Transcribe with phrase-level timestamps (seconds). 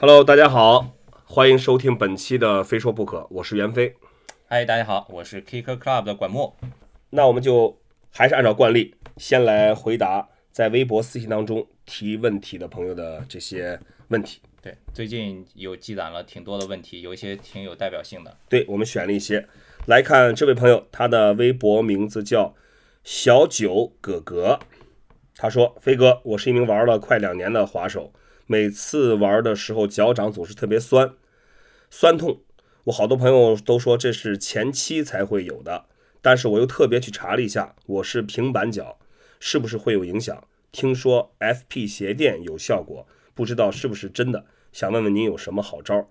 [0.00, 3.94] Hello，大家好，欢迎收听本期的《非说不可》，我是袁飞。
[4.48, 6.56] 嗨，大家好，我是 Kicker Club 的管墨。
[7.10, 7.78] 那我们就
[8.10, 13.78] 还是按照惯例，先来回答在微博私信当中提问题的朋友的这些
[14.08, 14.40] 问题。
[14.62, 18.34] 对，最近有积攒了挺多的问题，有一些挺有代表性的。
[18.48, 19.46] 对，我们选了一些
[19.84, 20.34] 来看。
[20.34, 22.54] 这位朋友，他的微博名字叫
[23.04, 24.60] 小九哥哥，
[25.36, 28.14] 他说：“飞哥，我是一名玩了快两年的滑手，
[28.50, 31.14] 每次玩的时候脚掌总是特别酸，
[31.88, 32.40] 酸痛。
[32.82, 35.84] 我好多朋友都说这是前期才会有的，
[36.20, 38.98] 但是我又特别去查了一下，我是平板脚，
[39.38, 40.42] 是不是会有影响？
[40.72, 46.08] 听说 FP 鞋垫有效果。”不知道是不是真的，想问问您有什么好招？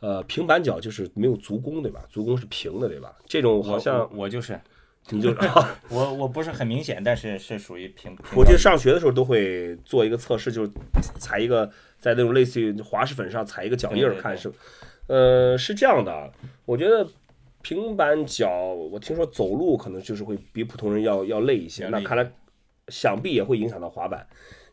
[0.00, 2.06] 呃，平板脚就是没有足弓，对吧？
[2.08, 3.14] 足弓是平的，对吧？
[3.26, 4.58] 这种好像我就是，
[5.14, 5.34] 你就
[5.88, 8.16] 我我不是很明显，但是是属于平。
[8.34, 10.70] 我记得上学的时候都会做一个测试，就是
[11.18, 14.50] 踩一个在那种类似于滑石粉上踩一个脚印儿，看是，
[15.06, 16.32] 呃，是这样的。
[16.64, 17.06] 我觉得
[17.62, 22.28] 平板脚，我听说走路可能就是会比普通人要要累一些，那看来
[22.88, 24.26] 想必也会影响到滑板。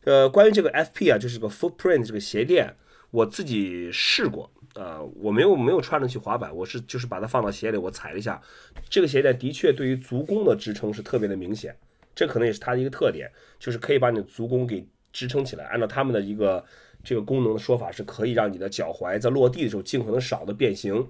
[0.06, 2.74] 呃，关于这个 FP 啊，就是个 Footprint 这个鞋垫，
[3.14, 8.42] 我自己试过啊，我没有没有穿着去滑板，我是就是把它放到鞋里，我踩了一下，
[8.90, 11.78] 这个鞋垫的确对于足弓的支撑是特别的明显，
[12.16, 15.66] 这可能也是它的一个特点，就是可以把你的足弓给支撑起来。
[15.66, 16.66] 按照他们的一个
[17.04, 21.08] 这个功能的说法，是可以让你的脚踝在落地的时候尽可能少的变形。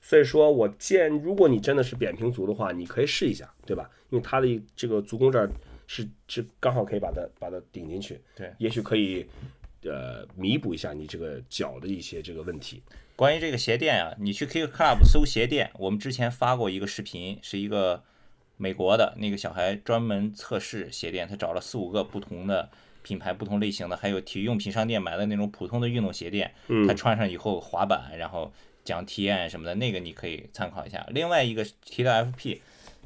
[0.00, 3.90] 所以说我建，如果你真的是扁平足的话，你可以试一下，对吧？
[4.08, 5.50] 因为它的这个足弓这儿。
[5.84, 9.26] 是是刚好可以把它把它顶进去，对，也许可以
[9.84, 12.82] 呃弥补一下你这个脚的一些这个问题。
[13.14, 18.02] 关于这个鞋垫啊，你去 Kick Club 搜鞋垫，我们之前发过一个视频，是一个
[18.56, 22.70] 美国的那个小孩专门测试鞋垫，他找了四五个不同的
[23.02, 26.52] 品牌、不同类型的，还有体育用品商店买的那种普通的运动鞋垫，
[26.88, 31.06] 他穿上以后滑板，然后讲体验什么的，那个你可以参考一下。
[31.10, 32.58] 另外一个提到 FP，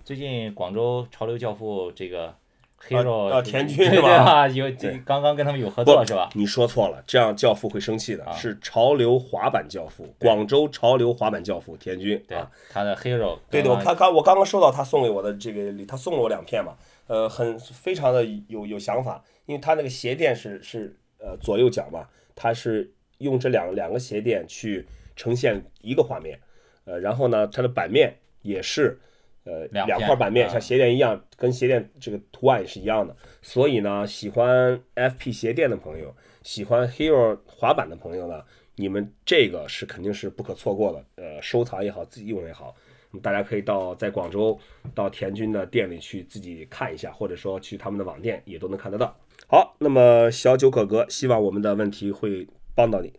[0.05, 2.37] 最近广州潮流教父这个。
[2.77, 4.47] 黑肉啊，田 军是吧？
[4.49, 4.67] 有
[5.05, 6.31] 刚刚跟他们有合作是吧？
[6.35, 8.25] 你说错了，这样教父会生气的。
[8.25, 12.23] 啊是潮流滑板教父，广州潮流滑板教父田军。
[12.29, 12.39] 对，
[12.71, 13.39] 他的黑肉。
[13.51, 16.75] 对对，我刚刚我刚刚收到他送给我的这个礼，他送了我两片嘛。
[17.07, 24.87] 呃，很非常的有有想法，因为他那个鞋垫是是呃左右脚嘛，他是用这两两个鞋垫去
[25.17, 26.39] 呈现一个画面，
[26.85, 29.01] 呃，然后呢，它的版面也是。
[29.47, 33.15] 呃，两块板面像鞋垫一样，跟鞋垫这个图案也是一样的。
[33.41, 36.13] 所以呢，喜欢 FP 鞋垫的朋友，
[36.43, 38.43] 喜欢 Hero 滑板的朋友呢，
[38.75, 41.05] 你们这个是肯定是不可错过的。
[41.15, 42.75] 呃，收藏也好，自己用也好，
[43.23, 44.59] 大家可以到在广州
[44.93, 49.17] 到田军的店里去自己看一下，或者说去他们的网店也都能看得到。
[49.47, 53.13] 好，那么小九哥哥，希望我们的问题会帮到你。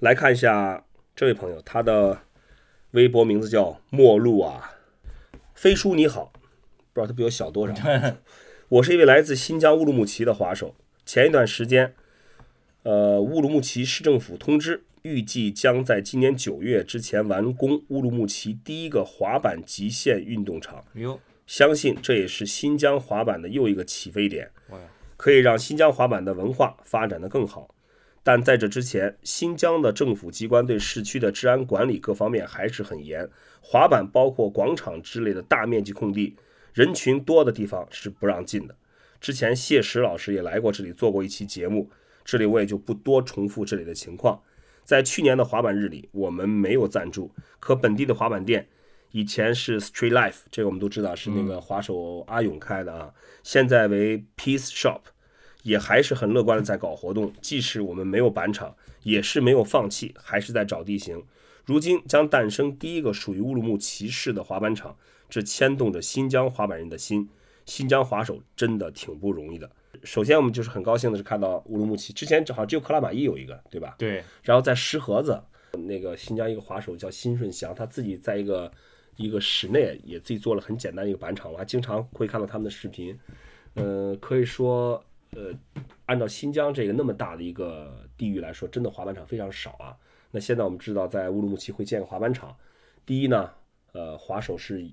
[0.00, 0.84] 来看一下
[1.16, 2.18] 这位朋友，他的
[2.90, 4.74] 微博名字叫陌路啊。
[5.58, 6.32] 飞叔你好，
[6.92, 7.74] 不知道他比我小多少。
[8.70, 10.76] 我是一位来自新疆乌鲁木齐的滑手。
[11.04, 11.94] 前一段时间，
[12.84, 20.84] 呃，乌鲁木齐市政府通知，预计将在今年九月之前完工乌鲁木齐第一个滑板极限运动场。
[20.94, 24.48] 哟，相信这也是新疆滑板的又一个起飞点，
[25.16, 27.74] 可以让新疆滑板的文化发展的更好。
[28.28, 33.26] 但在这之前，新疆的政府机关对市区的治安管理各方面还是很严。
[33.62, 36.36] 滑板包括广场之类的大面积空地，
[36.74, 38.76] 人群多的地方是不让进的。
[39.18, 41.90] 之前谢石老师也来过这里做过一期节目，
[42.22, 44.38] 这里我也就不多重复这里的情况。
[44.84, 48.68] 在去年的滑板日里，我们没有赞助，可本地的滑板店
[49.12, 53.10] 以前是 Street Life，这个我们都知道是那个滑手阿勇开的啊，
[53.42, 55.00] 现在为 Peace Shop。
[55.68, 61.22] 也还是很乐观的在搞活动，即使我们没有板场，也是没有放弃，还是在找地形。
[61.66, 64.96] 如今将诞生第一个属于乌鲁木齐市的滑板场，
[65.28, 67.28] 这牵动着新疆滑板人的心。
[67.66, 69.70] 新疆滑手真的挺不容易的。
[70.02, 73.94] 首先，我们就是很高兴的是看到乌鲁木齐之前正好只有克拉玛依有一个，对吧？
[73.98, 74.24] 对。
[74.42, 75.38] 然后在石河子，
[75.86, 78.72] 那个新疆一个滑手叫辛顺祥，他自己在一个
[79.16, 83.14] 一个室内也自己做了很简单的一个板场，我还经常会看到他们的视频。
[83.74, 85.04] 呃，可以说。
[85.30, 85.52] 呃，
[86.06, 89.96] 按照新疆这个那么大的一个地域来说，真的滑板场非常少啊。
[90.30, 92.56] 那现在我们知道，在乌鲁木齐会建个滑板场。
[93.06, 93.50] 第一呢，
[93.92, 94.90] 呃，滑手是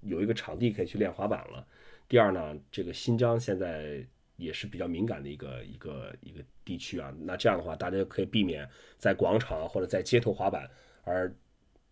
[0.00, 1.66] 有一个场地可以去练滑板了。
[2.08, 7.12] 第二呢，这个新疆现在也是比较敏感的一个一个一个地区啊。
[7.20, 10.68] 那这样的话，大家就可以避免在广场或者在街头滑板
[11.04, 11.34] 而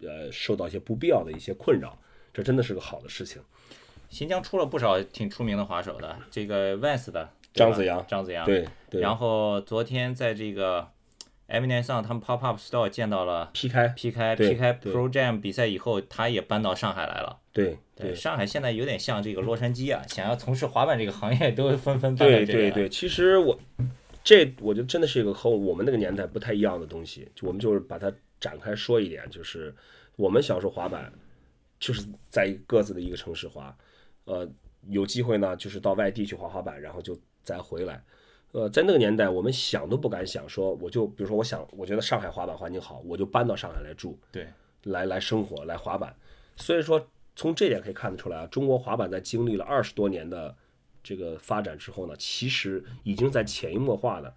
[0.00, 1.98] 呃受到一些不必要的一些困扰。
[2.32, 3.42] 这真的是个好的事情。
[4.10, 7.30] 新疆出了不少挺出名的滑手的，这个 Vans 的。
[7.52, 10.88] 张子阳，张子阳，对，然后昨天在这个
[11.48, 17.38] Eminence 上他们 Pop Up Store 见到了 P 开，P 开对 P 开 Pro Jam 比赛以后，他也搬到上海来了。
[17.52, 23.58] 对对，上海现在有点像这个洛杉矶啊，想要从事滑板这个行业都纷纷搬到对这里来对对，其实我
[24.24, 28.10] 这我觉得真的是一个和我们那个年代不太一样的东西，就我们就是把它
[28.40, 29.74] 展开说一点，就是
[30.16, 31.12] 我们小时候滑板
[31.78, 33.76] 就是在各自的一个城市滑，
[34.24, 34.48] 呃，
[34.88, 38.02] 有机会呢就是到外地去滑滑板，然后就再回来。
[38.52, 44.46] 呃，在那个年代，我们想都不敢想，说我就比如说，我想我觉得上海滑板环境好，我就搬到上海来住，对
[44.82, 46.14] 来来生活，来滑板。
[46.56, 50.54] 所以说，从这点可以看得出来啊，中国滑板在经历了二十多年的
[51.02, 54.34] 这个发展之后呢，其实已经在潜移默化的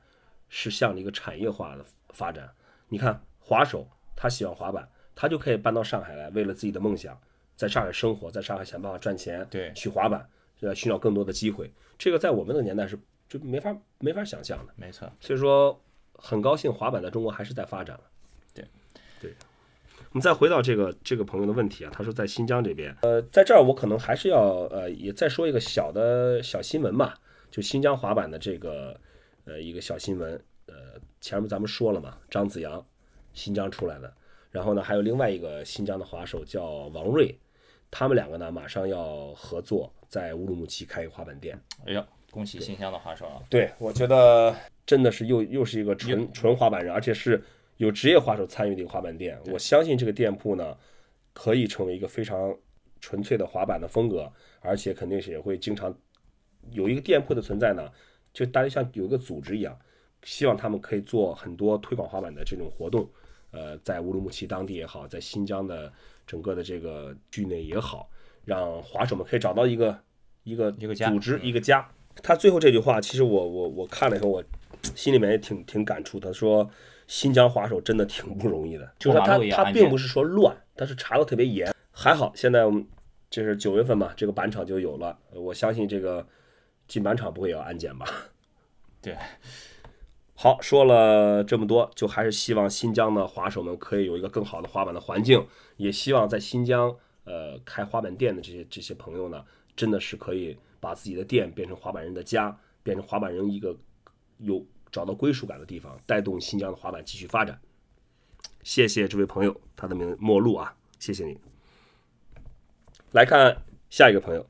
[0.47, 2.49] 是向着一个产业化的发展。
[2.87, 3.85] 你看，滑手
[4.15, 7.19] 他喜欢滑板，他就可以搬到上海来，为了自己的梦想，
[7.57, 10.29] 在上海生活，在上海想办法赚钱，对去滑板，
[10.61, 11.71] 呃，寻找更多的机会。
[11.97, 12.97] 这个在我们的年代是
[13.27, 14.73] 就没法没法想象的。
[14.75, 15.79] 没错，所以说，
[16.13, 18.03] 很高兴滑板在中国还是在发展了。
[18.53, 18.65] 对，
[19.21, 19.33] 对。
[20.11, 27.19] 我们再回到这个这个朋友的问题啊，他说在新疆这边，呃，在这儿我可能还是要呃也再说一个小的小新闻吧，
[27.51, 28.97] 就新疆滑板的这个
[29.43, 30.75] 呃一个小新闻，呃，
[31.19, 32.85] 前面咱们说了嘛，张子阳，
[33.33, 34.13] 新疆出来的，
[34.51, 36.63] 然后呢还有另外一个新疆的滑手叫
[36.93, 37.37] 王瑞，
[37.97, 41.57] 他们两个呢马上要合作在乌鲁木齐开一个滑板店。
[41.85, 43.41] 哎呀，恭喜新疆的滑手啊！
[43.49, 44.53] 对，我觉得
[44.85, 47.41] 真的是又又是一个纯纯滑板人，而且是
[47.77, 49.39] 有职业滑手参与的一个滑板店。
[49.45, 50.77] 我相信这个店铺呢，
[51.31, 52.53] 可以成为一个非常
[52.99, 55.97] 纯粹的滑板的风格，而且肯定是也会经常
[56.71, 57.89] 有一个店铺的存在呢，
[58.33, 59.79] 就大家像有一个组织一样，
[60.23, 63.09] 希望他们可以做很多推广滑板的这种活动。
[63.51, 65.93] 呃，在乌鲁木齐当地也好，在新疆的
[66.25, 68.09] 整个的这个区内也好，
[68.43, 69.99] 让滑手们可以找到一个
[70.43, 71.87] 一个一个家组织一个家。
[72.23, 74.43] 他最后这句话，其实我我我看了以后，我
[74.95, 76.19] 心里面也挺挺感触。
[76.19, 76.69] 他说，
[77.07, 81.73] 新疆滑手真的挺不容易的，就是他他并不是说乱，但是查的特别严。
[81.91, 82.85] 还好现在我们
[83.29, 86.25] 这是九月份嘛，这个板场就有了，我相信这个
[86.87, 88.05] 进板场不会有安检吧？
[89.01, 89.15] 对，
[90.37, 95.47] 好，说了这么多，就还是希望新疆的滑手们可以有一个更好的滑板的环境，
[95.77, 96.93] 也希望在新疆
[97.23, 99.43] 呃开滑板店的这些这些朋友呢，
[99.77, 103.75] 真的是可以把自己的店变成滑板人的家，变成滑板人一个
[104.39, 107.59] 有找到归属感的地方，带动新疆的滑板继续发展。
[108.61, 111.39] 谢谢这位朋友，他的名陌路啊，谢谢你。
[113.13, 114.45] 来看下一个朋友，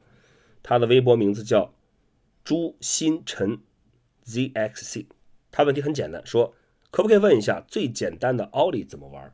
[0.63, 1.71] 他的微博名字叫
[2.43, 3.59] 朱新辰
[4.25, 5.05] ZXC。
[5.55, 6.53] 他问题很简单，说
[6.91, 9.33] 可不可以问一下最简单的奥利怎么玩？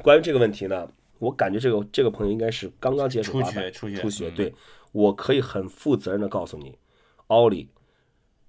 [0.00, 4.30] 关于这个问题呢，我感觉这个这个朋友应该是刚刚接触滑板，初学初学。
[4.30, 4.54] 嗯对，
[4.92, 6.78] 我可以很负责任的告诉你，
[7.26, 7.68] 奥利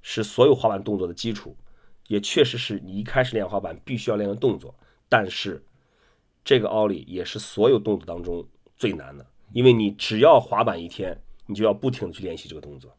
[0.02, 1.58] 是所有滑板动作的基础，
[2.08, 4.74] 也确实是你一开始练滑板必须要练的动作。
[5.10, 5.62] 但是
[6.46, 8.48] 这个奥利也是所有动作当中
[8.78, 12.96] 最难的，因为你只要滑板一天，你就要不停的去练习这个动作。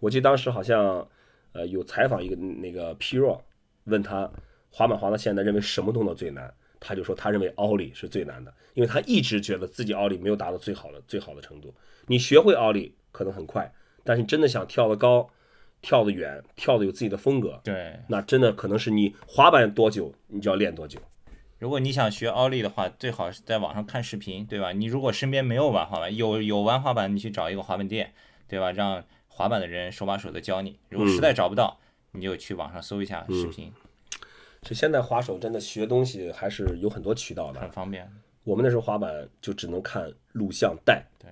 [0.00, 1.08] 我记得当时好像
[1.52, 3.42] 呃有采访一个那个 P r o
[3.84, 4.30] 问他
[4.70, 11.74] 滑板滑到现在认为什么动作最难，他就说他认为奥利是最难的，因为他一直觉得自己奥利没有达到最好的最好的程度。
[12.06, 13.72] 你学会奥利可能很快，
[14.02, 15.30] 但是你真的想跳得高、
[15.80, 20.98] 跳得远、跳得有自己的风格，对，那真的可能是你滑板多久，你就要练多久。
[21.58, 24.72] 如果你想学奥利的话，最好是在网上看视频，对吧？
[24.72, 28.12] 你如果身边没有玩滑板，有有玩滑板，你去找一个滑板店，
[28.48, 28.72] 对吧？
[28.72, 30.78] 让滑板的人手把手的教你。
[30.90, 31.78] 如果实在找不到，
[32.14, 33.72] 你就去网上搜一下视频，
[34.62, 37.70] 是现在滑手真的学东西还是有很多渠道的很。
[37.70, 38.08] 方便。
[38.44, 41.04] 我们那时候滑板就只能看录像带。
[41.18, 41.28] 对，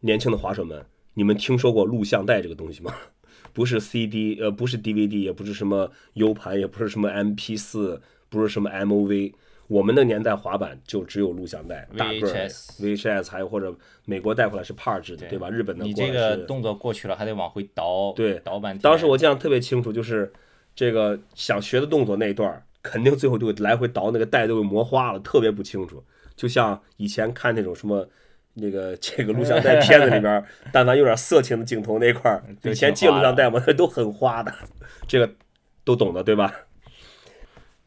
[0.00, 2.94] 年轻的滑手们，你们听说过录像带这个东西吗？
[3.54, 9.32] 不是 CD，呃，不是 DVD，也不是什么 U 盘，也不是什么 MP 四，不是什么 MOV。
[9.72, 12.48] 我们的年代滑板就只有录像带，大个儿
[12.78, 13.74] VHS 还有或者
[14.04, 15.48] 美国带回来是帕制的，对吧？
[15.48, 18.82] 日本的你这个动作过去了，还得往回倒，对倒半天。
[18.82, 20.30] 当时我记得特别清楚，就是
[20.74, 26.04] 这个想学的动作那一段儿，肯定最后就会来回倒那个带都给磨花了，特别不清楚。
[26.36, 28.06] 就像以前看那种什么
[28.52, 34.52] 那个这个录像带片子里边， 但凡有点色情的镜头那块儿，都以前借录像带嘛，那都很花的，
[35.08, 35.32] 这个
[35.82, 36.54] 都懂的对吧？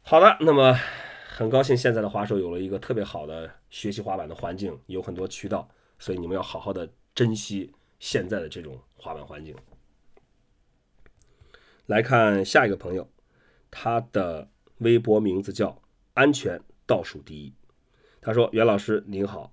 [0.01, 0.75] 好的，那么
[1.37, 9.53] 很高兴现在的滑手有了一个特别好的学习滑板的环境，有很多渠道，所以你们要好好的珍惜现在的这种滑板环境。
[11.87, 13.09] 来看下一个朋友，
[13.69, 15.81] 他的微博名字叫
[16.15, 17.53] “安全倒数第一”。
[18.21, 19.51] 他说：“袁老师您好，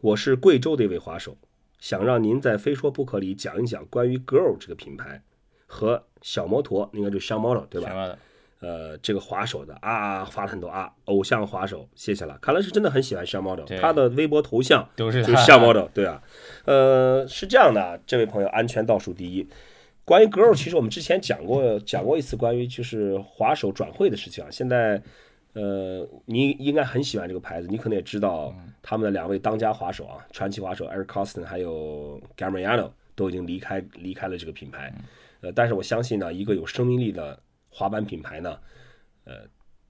[0.00, 1.36] 我是贵州的一位滑手，
[1.78, 5.22] 想让您在《非说不可》里讲一讲关于 Girl 这个品牌
[5.66, 8.16] 和小摩托，应该就是小摩托对吧？
[8.60, 12.38] 呃，这个滑手的啊，发了很多啊，偶像滑手，谢谢了。
[12.42, 16.22] 看来是真的很喜欢相 model，他的微博头像都是他就是相 model，对啊。
[16.66, 19.46] 呃，是这样的啊，这位朋友安全倒数第一。
[20.04, 24.48] 关于 girl，其实我们之前讲过讲过一次关于就是滑手转会的事情啊。
[24.50, 25.00] 现在，
[25.54, 28.52] 呃，你应该很喜欢这个牌子，你可能也知道
[28.82, 34.92] 他们的两位当家滑手啊，传奇滑手 Eric Costin 还有 Gamriano 都已经离开离开了这个品牌。
[35.42, 37.38] 呃，但是我相信呢，一个有生命力的
[37.70, 38.58] 滑板品牌呢，
[39.24, 39.46] 呃，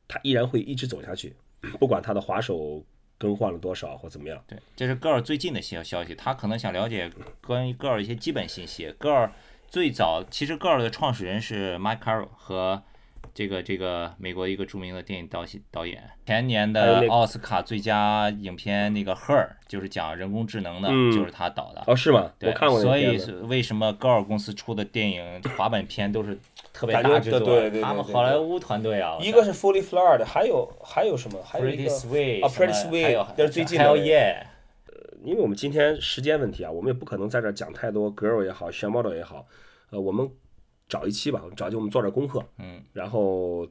[0.07, 1.35] 它依然会一直走下去，
[1.81, 2.85] 不管它的滑手
[3.19, 4.43] 更换了多少或怎么样。
[4.47, 7.11] 对，这是 Girl 最近的消消息，他可能想了解
[7.43, 8.95] 关于 Girl 一些基本信息。
[8.99, 9.31] Girl
[9.69, 12.83] 最早其实 Girl 的创始人是 Mike Carroll 和
[13.33, 21.85] 这个这个美国一个著名的电影导导演，前年的奥斯卡最佳影片那个 Her 就是讲人工智能的，嗯就是他导的。
[21.87, 22.33] 哦，是吗？
[22.41, 26.37] 对我看过那所以是为什么高尔公司出的电影滑板片都是
[26.81, 27.41] 特别大制作？
[27.41, 31.39] 对对对他们好莱坞团队啊，一个是 Fully Floored，还有还有什么？
[31.43, 34.45] 还有一 Pretty 个 Sweet 啊 Pretty Sweet，还有最近的那个 Yeah，
[35.23, 39.47] 因为我们今天时间问题啊，我们也不可能在这儿讲太多 girl 也好 s h a model 也好，
[39.91, 40.27] 呃，我们
[40.89, 43.69] 找一期吧，找就我们做点功课，嗯，然后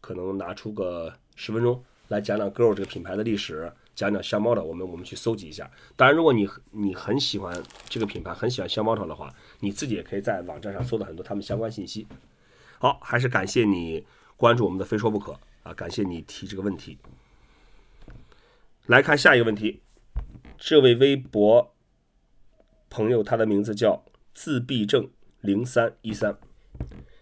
[0.00, 5.68] 可能拿出个十分钟来讲讲 girl 这个品牌的历史，讲讲 s h a model，我们我们去搜集一下。
[5.96, 12.06] 当然，如果你你很喜欢这个品牌，很喜欢 s h a model 的话，你自己也可以在网站上搜到很多他们相关信息。
[12.78, 16.96] 好，还是感谢你关注我们的非说不可啊，感谢你提这个问题。
[18.86, 19.82] 来看下一个问题，
[20.56, 21.74] 这位微博
[22.88, 26.38] 朋友，他的名字叫自闭症零三一三，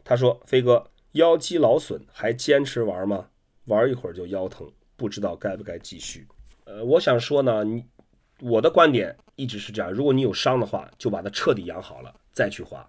[0.04, 3.30] 他说：“飞哥，腰肌劳损还坚持玩吗？
[3.64, 6.28] 玩一会儿就腰疼，不知道该不该继续。”
[6.66, 7.84] 呃，我想说呢，你
[8.40, 12.80] 我的观点一直是这样：如果你有伤的话，就把它彻底养好了再去滑；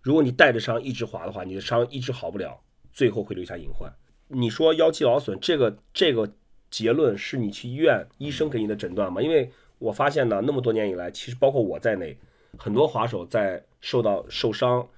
[0.00, 2.58] 如果你带着伤一直滑的话，你的伤一直好不了，
[2.92, 3.92] 最后会留下隐患。
[4.28, 6.32] 你说腰肌劳损这个这个
[6.70, 9.20] 结论是你去医院医生给你的诊断吗？
[9.20, 12.16] 因为我发现呢，那么多年以来，其实包括我在内，
[12.56, 14.88] 很多滑手在受到受伤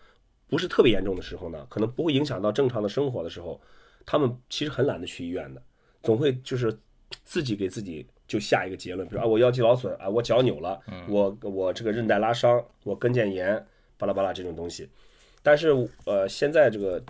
[0.46, 3.58] 不是特别严重的时候呢，可能不会影响到正常的生活的时候，
[4.04, 5.62] 他们其实很懒得去医院的，
[6.02, 6.78] 总会就是
[7.24, 13.64] 自己给自己就下一个结论，比如啊，我腰肌劳损啊，我脚扭了，我我这个韧带拉伤，我跟腱炎，
[13.96, 14.88] 巴拉巴拉这种东西。
[15.42, 15.68] 但是
[16.04, 17.02] 呃，现在这个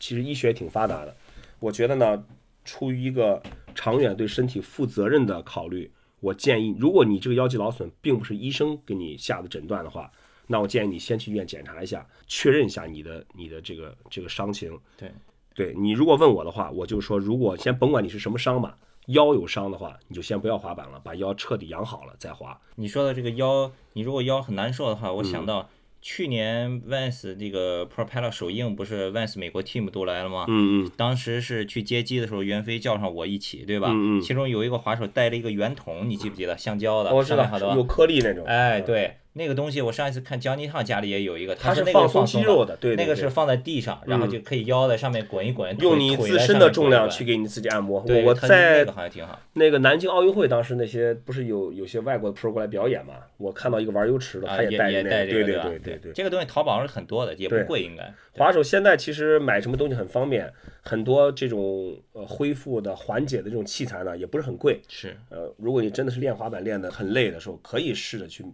[0.00, 1.16] 其实医学挺发达的，
[1.60, 2.24] 我觉得呢，
[2.64, 3.40] 出于一个
[3.74, 10.10] 长远对身体负责任的考虑，我建议，如果你这个腰肌劳损并不是医生给你下的诊断的话，
[10.48, 14.76] 那我建议你先去医院检查一下，确认一下你的你的这个这个伤情。
[14.96, 15.12] 对，
[15.54, 18.76] 对你如果问我的话，我就说，如果先甭管你是什么伤吧，
[19.06, 22.60] 腰有伤的话，你就先不要滑板了，把腰彻底养好了再滑。
[22.76, 25.68] 你说的这个腰，你如果腰很难受的话，我嗯想到
[26.02, 30.44] 去年 Vans 这个 Propeller 首映不是 Vans 美国 team 都来了吗？
[30.48, 33.88] 嗯嗯，当时是去接机的时候，袁飞叫上我一起，对吧？
[33.90, 36.56] 嗯嗯其中有一个滑手带了一个圆筒，你记不记得？
[36.56, 38.44] 橡胶的，我知道有颗粒那种。
[38.44, 48.00] 哎，嗯，对，那个东西我上一次看江尼烫家里也有一个，它是放那个放松肌肉的，对对对那个是放在地上，然后嗯就可以腰在上面滚一滚，用你自身的重量去给你自己按摩。
[48.06, 49.38] 对，我我它那在个好像挺好。
[49.52, 53.14] 那个南京奥运会当时那些不是有有些外国的 pro 过来表演嘛？
[53.36, 56.12] 我看到一个玩游池的，啊，他也也带着那个，对对对对对。
[56.12, 58.10] 这个东西淘宝上是很多的，也不贵，应该。
[58.32, 60.50] 滑手现在其实买什么东西很方便，
[60.80, 64.80] 很多这种呃恢复的缓解的这种器材呢，也不是很贵。
[64.88, 68.52] 是，呃，如果你真的是练滑板练得很累的时候，可以试着去嗯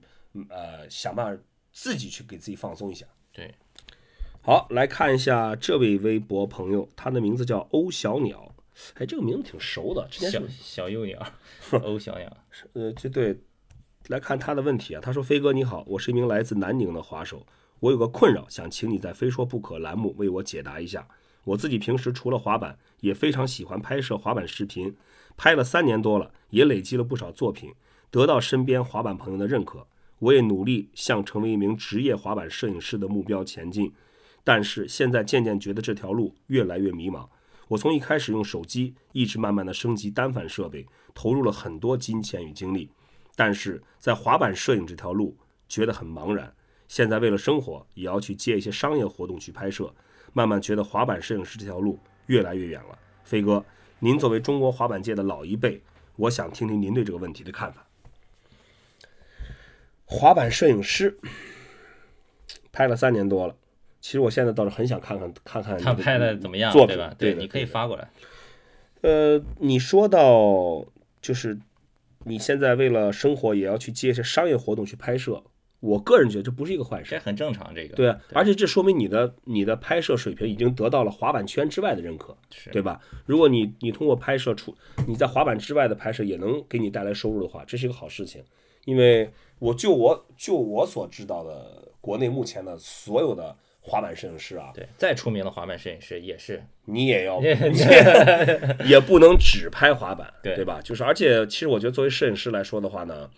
[0.49, 3.07] 呃想办法自己去给自己放松一下。
[3.33, 3.55] 对，
[4.43, 8.55] 好，来看一下这位微博朋友，他的名字叫欧小鸟，
[8.95, 11.27] 哎，这个名字挺熟的，之前是小小幼鸟，
[11.83, 12.37] 欧小鸟，
[12.75, 13.39] 呃，这对，
[14.09, 15.01] 来看他的问题啊。
[15.03, 17.47] 他说：“飞哥你好，我是一名来自南宁的滑手，
[17.81, 21.07] 我有个困扰，想请你在《非说不可》栏目为我解答一下。
[21.45, 24.95] 我自己平时除了滑板，也非常喜欢拍摄滑板视频，
[25.37, 27.73] 拍了三年多了，也累积了不少作品，
[28.11, 29.87] 得到身边滑板朋友的认可。
[30.23, 33.93] 我也努力向成为一名职业滑板摄影师的目标前进，
[34.45, 37.29] 但是现在渐渐觉得这条路越来越迷茫。
[37.67, 42.89] 我从一开始用手机，一直慢慢的升级单反设备，投入了很多金钱与精力，
[43.35, 45.37] 但是在滑板摄影这条路
[45.69, 46.55] 觉得很茫然。
[46.87, 49.93] 现在为了生活，也要去接一些商业活动去拍摄，
[50.33, 52.97] 慢慢觉得滑板摄影师这条路越来越远了。
[53.25, 53.65] 飞哥，
[53.99, 55.83] 您作为中国滑板界的老一辈，
[56.15, 57.85] 我想听听您对这个问题的看法。
[60.13, 61.19] 滑板摄影师
[62.71, 63.57] 拍了三年多了，
[64.01, 67.15] 其实我现在倒是很想看看看看你他拍的怎么样，对吧？
[67.19, 68.11] 对的你可以发过来。
[69.01, 70.87] 呃，你说到
[71.21, 71.59] 就是
[72.25, 75.43] 你现在为了生活也要去接一些商业活动去拍摄，
[75.81, 77.11] 我个人觉得这不是一个坏事。
[77.11, 82.37] 这很正常，这个对啊，而且这说明你的你的拍摄水平已经得到了滑板圈之外的认可，
[82.71, 83.01] 对吧？
[83.27, 84.77] 如果你你通过拍摄出
[85.09, 88.43] 你在滑板之外的拍摄也能给你带来收入的话，这是一个好事情。
[88.85, 100.81] 因为我就我就我所知道的，国内目前的所有的滑板摄影师啊，对，再出名的滑板摄影师也是，你也要， 你也 也不能只拍滑板，对对吧？
[100.83, 103.31] 就是而且其实我觉得作为摄影师来说的话呢，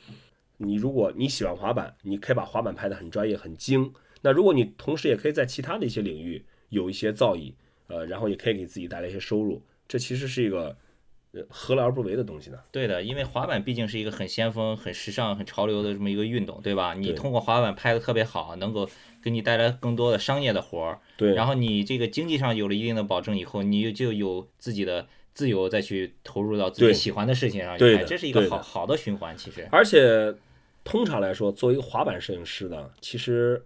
[0.58, 3.92] 你如果你喜欢滑板，你可以把滑板拍得很专业、很精。
[4.22, 7.52] 那如果你同时也可以在其他的一些领域有一些造诣，
[7.88, 10.74] 呃，然后也可以给自己带来一些收入，这其实是一个呃
[11.48, 12.58] 何乐而不为的东西呢？
[12.70, 16.94] 对的，因为滑板毕竟是一个很先锋、很时尚、很潮流的这么一个运动，对吧？
[16.94, 18.88] 你通过滑板拍的特别好，能够
[19.22, 29.36] 给你带来更多的商业的活儿，对，然后你这个经济上有了一定的保证以后，你就有自己的自由再去投入到自己喜欢的事情上对这是一个好好的循环。
[29.36, 30.34] 其实，而且
[30.84, 33.64] 通常来说，作为一个滑板摄影师呢，其实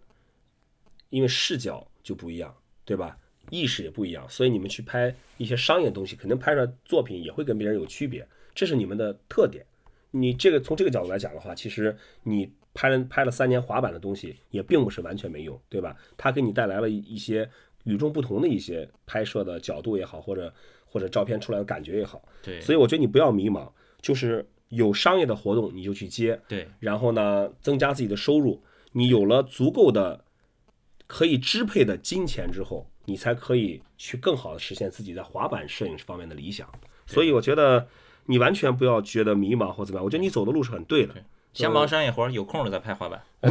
[1.11, 3.17] 因为视角就不一样，对吧？
[3.51, 9.65] 意识也不一样，所以你们去拍一些商业东西，肯定拍出来作品也会跟别人有区别，这是你们的特点。
[10.11, 15.97] 你这个从这个角度来讲的话，其实你拍了拍了三年滑板的东西，也并不是完全没用，对吧？
[16.17, 17.49] 它给你带来了一些
[17.85, 20.53] 与众不同的一些拍摄的角度也好，或者
[20.87, 22.23] 或者照片出来的感觉也好。
[22.43, 28.63] 对所以我觉得你不要迷茫，就是有商业的活动你就去接，对然后呢，增加自己的收入。
[28.93, 30.25] 你有了足够的
[31.07, 36.69] 可以支配的金钱之后，你才可以去更好的实现自己在滑板摄影方面的理想。
[37.07, 37.89] 所以我觉得
[38.27, 41.15] 你完全不要觉得迷茫或怎么样，我觉得你走的路是很对的。
[41.55, 43.21] 先忙商业活儿，有空了再拍滑板。
[43.41, 43.51] 对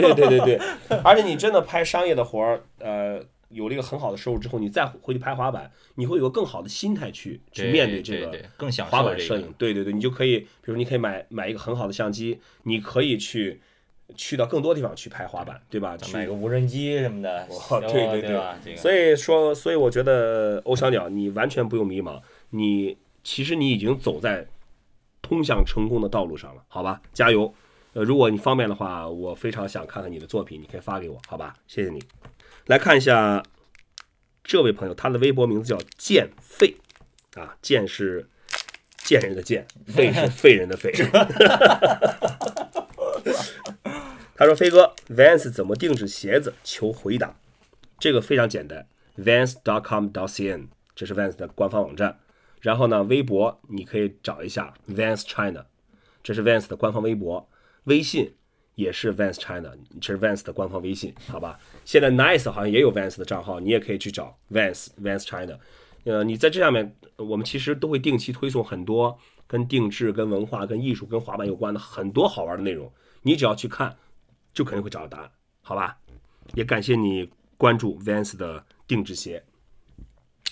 [0.00, 9.52] 对对对对对，而且你真的拍商业的活儿，呃，有了一个很好的收入之后，你再回去拍滑板，你会有个更好的心态去去面对这个更滑板摄影。
[9.58, 13.60] 对对对，你就可以，比如你可以买买一个很好的相机，你可以去
[14.16, 15.96] 去到更多地方去拍滑板，对吧？
[15.96, 18.22] 去买个无人机什么的，哇对对
[18.64, 24.46] 对所以说，所以我觉得欧小鸟，你完全不用迷茫，你其实你已经走在
[25.20, 27.00] 通向成功的道路上了，好吧？
[27.12, 27.52] 加油！
[27.94, 31.54] 呃，如果你方便的话，我非常想看看你的作品，你可以发给我，好吧？
[31.66, 32.02] 谢谢你。
[32.66, 33.42] 来看一下
[34.44, 36.76] 这位朋友，他的微博名字叫剑废
[37.34, 38.28] 啊，剑是
[38.98, 40.92] 贱人的贱，废是废人的废。
[44.38, 46.54] 他说：“飞哥，Vans 怎么定制鞋子？
[46.62, 47.34] 求回答。”
[47.98, 52.20] 这个非常简单，Vans.com.cn，这是 Vans 的官方网站。
[52.60, 55.66] 然后呢，微博你可以找一下 Vans China，
[56.22, 57.48] 这是 Vans 的官方微博。
[57.84, 58.32] 微信
[58.76, 61.58] 也是 Vans China，这是 Vans 的官方微信，好吧？
[61.84, 65.58] 现在 Nice 好像也有 Vans 的账号，你也可以去找 Vans Vans China。
[66.04, 73.96] 呃，你在这上面，我们其实都会定期推送很多跟定制、跟文化、跟艺术、跟滑板有关的很多好玩的内容，你只要去看，
[74.58, 75.30] 就肯定会找到答案，
[75.62, 75.96] 好吧？
[76.54, 79.40] 也感谢你关注 Vans 的定制鞋。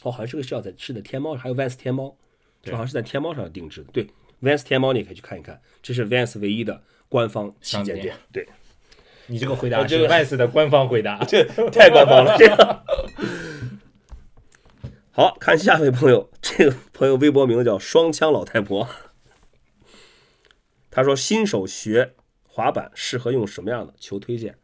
[0.02, 2.16] 哦，好像这个是要在是在天猫，还有 Vans 天猫，
[2.62, 3.90] 这好像是在天猫上定制的。
[3.90, 4.06] 对
[4.40, 8.14] ，Vans 天猫你也可以去看一看，这是 Vans 唯一的官方旗舰店。
[8.30, 8.48] 对，
[9.26, 11.18] 你这个回答这个是 Vans 的官方回答。
[11.26, 12.84] 这太官方了， 这个。
[15.10, 18.88] 好看下一位朋友，这个朋友微博名字叫双枪老太婆。
[20.92, 22.14] 他说新手学
[22.56, 23.92] 滑板适合用什么样的？
[23.98, 24.56] 求推荐。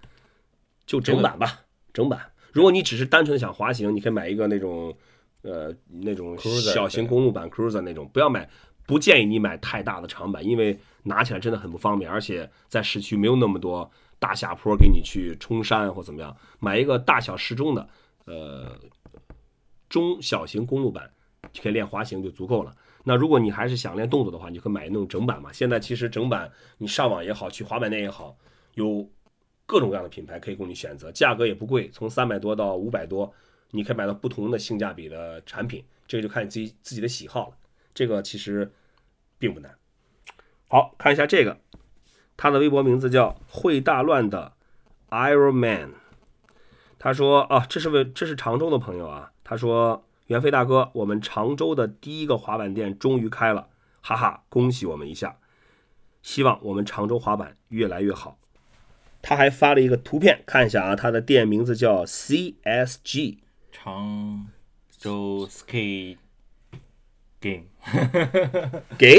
[0.87, 1.61] 就整板吧，
[1.93, 2.33] 整板。
[2.53, 4.97] 如果你只是单纯的想滑行，你可以买一个那种
[5.43, 8.49] 呃那种小型公路板 cruiser 那种，不要买，
[8.87, 16.35] 不建议你买太大的长板，因为拿起来真的很不方便，而且在市区没有那么多大下坡给你去冲山或怎么样。
[16.61, 17.89] 买一个大小适中的，
[18.25, 18.75] 呃，
[19.91, 21.11] 中小型公路板，
[21.53, 22.75] 就可以练滑行就足够了。
[23.05, 25.53] 那如果你还是想练动作的话，你可以买那种整板嘛。
[25.53, 28.37] 现在其实整板你上网也好，去滑板店也好，
[28.75, 29.09] 有
[29.67, 33.33] 各种各样的品牌可以供你选择，价格也不贵，从三百多到五百多，
[33.71, 35.85] 你可以买到不同的性价比的产品。
[36.07, 37.57] 这个就看你自己自己的喜好了，
[37.95, 38.71] 这个其实
[39.39, 39.75] 并不难。
[40.69, 41.59] 好看一下这个，
[42.37, 44.53] 他的微博名字叫会大乱的
[45.11, 45.95] Iron Man。
[46.99, 49.33] 他说啊，这是位这是常州的朋友啊。
[49.43, 53.69] 他说，袁飞大哥，我们常州的第一个滑板店终于开了，
[54.01, 55.37] 哈哈，恭喜我们一下！
[56.23, 58.39] 希望我们常州滑板越来越好。
[59.21, 63.39] 他还发了一个图片，看一下啊，他的店名字叫 CSG。
[63.71, 64.47] 常
[64.99, 66.19] 州 Skate
[67.41, 67.65] Game
[68.97, 69.19] 给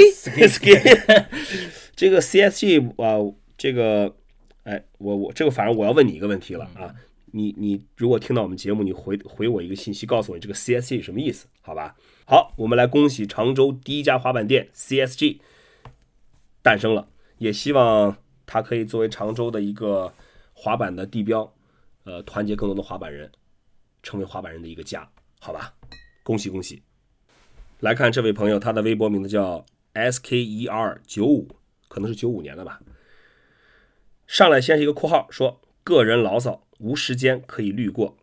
[0.60, 0.80] 给
[1.94, 4.14] 这个 CSG 啊、这个
[4.62, 6.94] 哎，我我这个反正我要问你一个问题了啊，
[7.36, 11.96] 你你如果听到我们节目，你回回我一个信息，告诉我这个 CSG 什么意思，好吧？
[12.24, 15.38] 好，我们来恭喜常州第一家滑板店 CSG
[16.62, 18.16] 诞生了，也希望
[18.46, 20.14] 它可以作为常州的一个
[20.52, 21.52] 滑板的地标，
[22.04, 23.32] 呃，团结更多的滑板人，
[24.04, 25.74] 成为滑板人的一个家，好吧？
[26.22, 26.84] 恭喜恭喜！
[27.80, 31.48] 来看这位朋友，他的微博名字叫 S K E R 九五，
[31.88, 32.80] 可能是九五年的吧。
[34.28, 38.14] 上来先是一个括号，说个人牢骚，无时间可以滤过。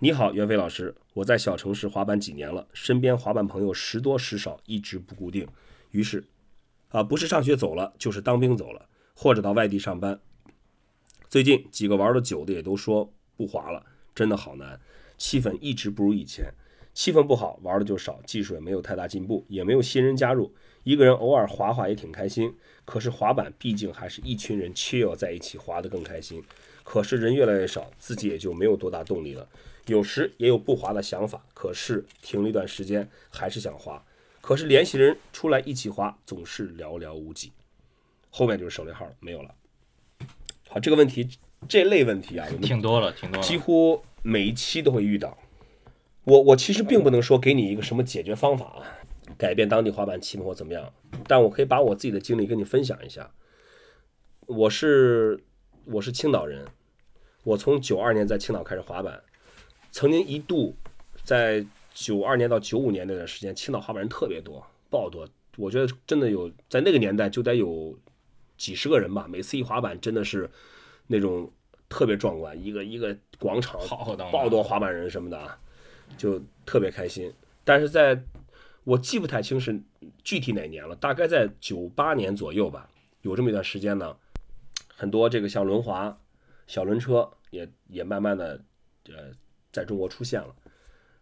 [0.00, 5.46] 你好，袁飞老师，我在小城市滑板几年了，身边滑板朋友时多时少，一直不固定，
[5.92, 6.24] 于是
[6.88, 10.18] 啊，不是上学走了，就是当兵走了，或者到外地上班。
[11.28, 14.80] 最近几个玩的久的也都说不滑了，真的好难，
[15.16, 16.52] 气氛一直不如以前，
[16.92, 22.52] 气氛不好，玩的就少，技术也没有太大进步，也没有新人加入，一个人偶尔滑滑也挺开心。
[22.84, 26.42] 可是滑板毕竟还是一群人 chill 在一起滑得更开心，
[26.84, 29.48] 可是人越来越少，自己也就没有多大动力了。
[29.86, 34.04] 有时也有不滑的想法，可是停了一段时间还是想滑，
[34.40, 37.50] 可是联系人出来一起滑总是寥寥无几。
[38.30, 39.54] 后面就是省略号了，没有了。
[40.68, 41.28] 好，这个问题
[41.68, 43.46] 这类问题啊，我们挺多了，挺多了。
[43.46, 45.36] 几乎每一期都会遇到。
[46.24, 48.86] 我我其实并不能说给你一个什么解决方法啊，
[49.36, 50.92] 改变当地滑板气氛或怎么样，
[51.26, 53.28] 但我可以把我自己的经历跟你分享一下。
[54.46, 55.42] 我是
[55.84, 56.64] 我是青岛人，
[57.42, 59.20] 我从九二年在青岛开始滑板，
[59.90, 60.76] 曾经一度
[61.24, 65.28] 在九二年到九五年那段时间，青岛滑板人特别多，爆多。
[65.56, 67.98] 我觉得真的有在那个年代就得有
[68.56, 70.48] 几十个人吧，每次一滑板真的是
[71.08, 71.50] 那种
[71.88, 75.58] 特别壮观，一个一个广场浩浩荡荡爆多滑板人什么的啊，
[76.16, 77.32] 就特别开心。
[77.64, 78.22] 但是在
[78.84, 79.80] 我记不太清是
[80.22, 82.88] 具体哪年了，大概在九八年左右吧，
[83.22, 84.16] 有这么一段时间呢，
[85.02, 86.16] 很多这个像轮滑、
[86.68, 88.64] 小轮车也也慢慢的
[89.08, 89.32] 呃
[89.72, 90.54] 在中国出现了。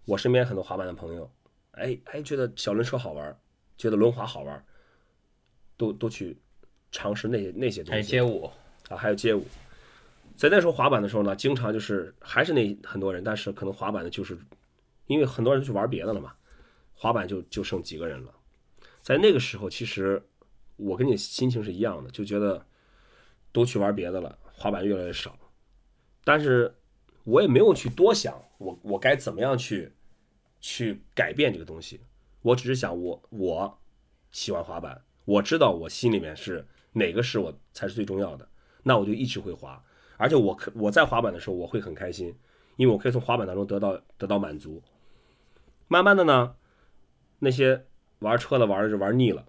[0.05, 1.31] 我身边很多滑板的朋友，
[1.71, 3.41] 哎哎觉得小轮车好玩，
[3.79, 4.63] 觉得轮滑好玩，
[5.79, 6.37] 都都去
[6.93, 7.93] 尝试那些那些东西。
[7.93, 8.51] 还有街舞，
[8.91, 9.47] 啊，还有街舞。
[10.37, 14.39] 在那时候滑板的时候呢，经常就是还是那很多人，但是可能滑板的就是
[15.07, 16.35] 因为很多人去玩别的了嘛，
[16.93, 18.35] 滑板就就剩几个人了。
[19.01, 20.23] 在那个时候，其实
[20.77, 22.63] 我跟你心情是一样的，就觉得
[23.53, 25.39] 都去玩别的了，滑板越来越少。
[26.25, 26.75] 但是
[27.25, 29.93] 我也没有去多想，我我该怎么样去
[30.61, 32.01] 去改变这个东西。
[32.43, 33.79] 我只是想我我
[34.31, 38.49] 喜欢滑板，我知道我心里面是哪个是我才是最重要的，
[38.83, 39.83] 那我就一直会滑。
[40.17, 42.35] 而且我可我在滑板的时候，我会很开心，
[42.77, 44.83] 因为我可以从滑板当中得到得到满足。
[45.89, 46.55] 慢慢的呢，
[47.39, 47.87] 那些
[48.21, 49.47] 玩车的玩着玩腻了，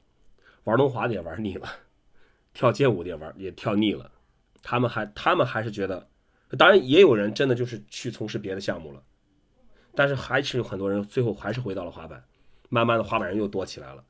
[0.64, 1.68] 玩轮滑的也玩腻了，
[2.54, 4.12] 跳街舞的也玩也跳腻了，
[4.62, 6.08] 他们还他们还是觉得，
[6.58, 9.02] 当然也有人真的就是去从事别的项目了，
[9.96, 12.24] 但是还是有很多人最后还是回到了滑板，
[12.70, 14.04] 慢慢的滑板人又多起来了，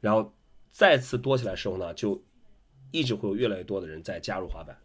[0.00, 0.34] 然后
[0.70, 2.22] 再次多起来的时候呢，就
[2.90, 4.76] 一直会有越来越多的人在加入滑板。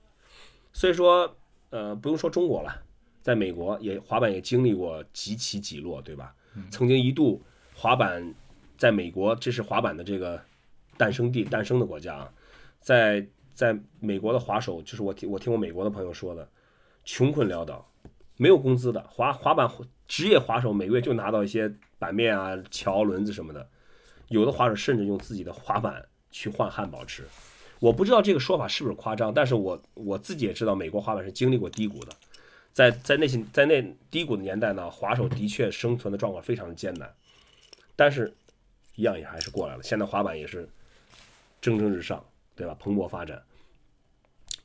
[0.72, 1.36] 所以说，
[1.70, 2.84] 呃，不用说中国了，
[3.22, 6.36] 在美国也滑板也经历过几起几落，对吧？
[6.72, 7.44] 曾经一度
[7.76, 8.34] 滑板
[8.78, 10.44] 在美国，这是滑板的这个
[10.98, 12.34] 诞生地、诞生的国家啊，
[12.84, 16.48] 在在美国的滑手，就是我听我听我美国的朋友说的，
[17.06, 17.90] 穷困潦倒，
[18.38, 19.68] 没有工资的滑滑板
[20.08, 23.68] 职业滑手每个月就拿到一些板面啊、桥、轮子什么的，
[24.28, 27.24] 有的滑手甚至用自己的滑板去换汉堡吃。
[27.80, 32.12] 我不知道这个说法是不是夸张，但是我我自己也知道，美国滑板是经历过低谷的，
[32.74, 37.14] 在在那些在那低谷的年代呢，滑手的确生存的状况非常的艰难，
[37.96, 38.34] 但是，
[38.96, 39.84] 一样也还是过来了。
[39.84, 40.68] 现在滑板也是
[41.62, 42.24] 蒸蒸日上，
[42.56, 42.76] 对吧？
[42.80, 43.44] 蓬勃发展。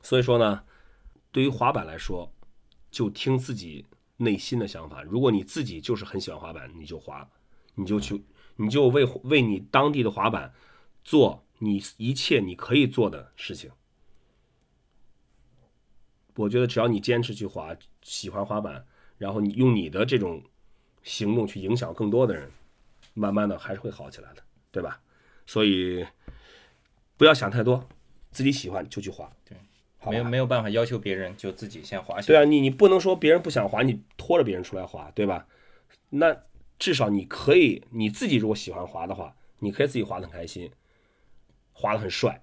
[0.01, 0.63] 所以说呢，
[1.31, 2.31] 对于滑板来说，
[2.89, 3.85] 就听自己
[4.17, 5.03] 内心的想法。
[5.03, 7.29] 如果你自己就是很喜欢滑板，你就滑，
[7.75, 8.23] 你就去，
[8.55, 10.53] 你就为为你当地的滑板
[11.03, 11.45] 做。
[11.61, 13.69] 你一切你可以做的事情，
[16.35, 20.41] 我觉得只要你坚持去滑，喜欢滑板，然后你用你的这种
[21.03, 22.49] 行动去影响更多的人，
[23.13, 25.01] 慢慢的还是会好起来的，对吧？
[25.45, 26.07] 所以
[27.19, 27.85] 不要想太多，
[28.31, 29.29] 自己喜欢就去滑。
[29.43, 29.57] 对，
[30.09, 35.45] 没有没有办法要求别人，就自己先滑起对啊，你你不能说别人不想滑，你拖着别人出来滑，对吧？
[36.11, 36.33] 那
[36.79, 40.71] 至少你可以你自己如果喜欢滑的话，你可以自己滑得很开心，
[41.73, 42.41] 滑得很帅，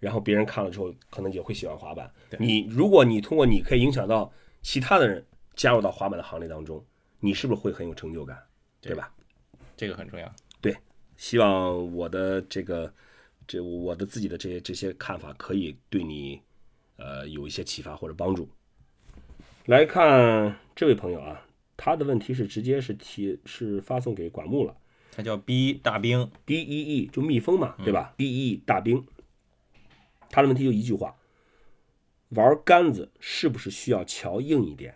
[0.00, 2.12] 然后别人看了之后可能也会喜欢滑板。
[2.40, 6.84] 你如果你通过你可以影响到其他的人加入到滑板的行列当中，
[7.20, 8.36] 你是不是会很有成就感？
[8.80, 9.14] 对吧？
[9.76, 10.28] 这个很重要。
[10.60, 10.76] 对
[11.16, 12.92] 希望我的这个
[13.48, 16.40] 这我的自己的这些这些看法可以对你
[16.96, 18.48] 呃有一些启发或者帮助。
[19.64, 21.44] 来看这位朋友啊，
[21.76, 24.76] 他的问题是直接是提是发送给管木了
[25.10, 29.04] 他叫 B 大兵，，B E E 就蜜蜂嘛，对吧？B E E 大兵，
[30.30, 31.16] 他的问题就一句话：
[32.28, 34.94] 玩杆子是不是需要桥硬一点？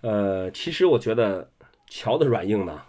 [0.00, 1.52] 呃，其实我觉得
[1.86, 2.82] 桥的软硬呢，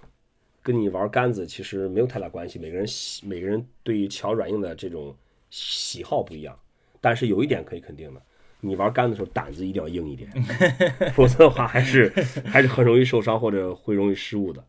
[0.64, 2.60] 跟你玩杆子其实没有太大关系。
[2.60, 5.16] 每个人喜每个人对于桥软硬的这种
[5.50, 6.58] 喜好不一样。
[7.00, 8.22] 但是有一点可以肯定的，
[8.60, 10.30] 你玩杆子的时候胆子一定要硬一点，
[11.16, 12.10] 否则的话还是
[12.46, 14.64] 还是很容易受伤或者会容易失误的。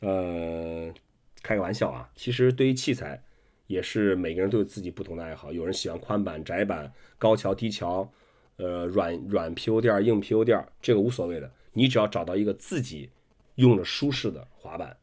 [0.00, 0.92] 呃，
[1.40, 3.22] 开个玩笑啊，其实对于器材
[3.68, 8.10] 也是每个人都有自己不同的爱好，有人喜欢宽板、窄板、高桥、低桥，
[8.56, 13.08] 呃，软软 PU 垫、硬 PU 垫，这个无所谓的，你只要找到一个自己
[13.56, 14.96] 用着舒适的滑板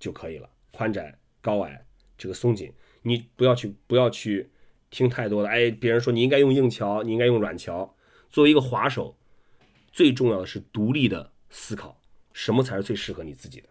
[0.00, 1.80] 就可以了，宽窄、高矮、
[2.18, 4.50] 这个松紧，你不要去不要去。
[4.88, 7.92] 听太多的，哎，别人说你应该用硬桥，你应该用软桥。
[8.30, 9.14] 作为一个滑手，
[9.92, 12.00] 最重要的是独立的思考，
[12.32, 13.68] 什么才是最适合你自己的。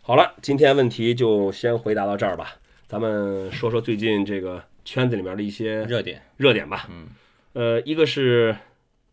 [0.00, 2.56] 好了，今天问题就先回答到这儿吧。
[2.86, 6.88] 咱们说说最近这个圈子里面的一些热点热点吧。
[6.90, 7.08] 嗯，
[7.52, 8.56] 呃，一个是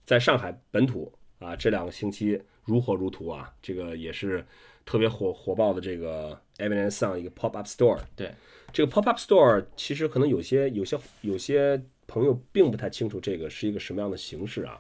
[0.06, 4.46] 在上海本土啊，这两个星期如火如荼啊，这个也是
[4.86, 8.00] 特别火火爆的这个 Evidence Sound 一个 Pop Up Store。
[8.16, 8.32] 对。
[8.74, 14.80] 这个 pop up store 其实可能有些有些有些朋友并不太清楚这个是一个什么样的形式啊，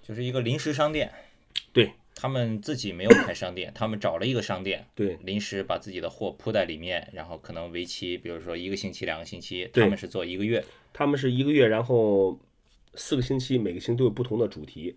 [0.00, 1.12] 就是一个临时商店，
[1.72, 1.92] 对。
[2.14, 12.38] 他们自己没有开商店， 他们找了一个商店，对，临时把自己的货铺在里面，然后可能为期，比如说一个星期、两个星期，他们是做一个月，他们是一个月，然后
[12.94, 14.94] 四个星期，每个星期都有不同的主题，